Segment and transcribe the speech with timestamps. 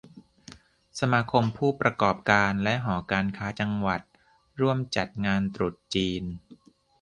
[0.99, 4.01] สมาคมผู้ประกอบการและหอการค้าจังหวัด
[4.59, 6.23] ร่วมจัดงานตรุษจีน